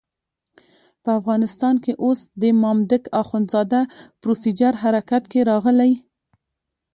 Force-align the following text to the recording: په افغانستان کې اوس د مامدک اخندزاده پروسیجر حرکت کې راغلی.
په 1.03 1.09
افغانستان 1.19 1.75
کې 1.83 1.93
اوس 2.03 2.19
د 2.41 2.43
مامدک 2.61 3.03
اخندزاده 3.21 3.81
پروسیجر 4.21 4.73
حرکت 4.83 5.23
کې 5.31 5.39
راغلی. 5.49 5.91